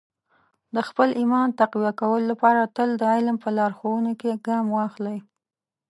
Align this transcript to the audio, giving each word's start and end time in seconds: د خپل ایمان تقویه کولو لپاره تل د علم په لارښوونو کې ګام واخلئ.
د 0.75 0.77
خپل 0.87 1.09
ایمان 1.19 1.47
تقویه 1.59 1.93
کولو 1.99 2.25
لپاره 2.31 2.71
تل 2.75 2.89
د 2.97 3.03
علم 3.13 3.37
په 3.43 3.49
لارښوونو 3.57 4.11
کې 4.19 4.41
ګام 4.47 4.65
واخلئ. 4.77 5.17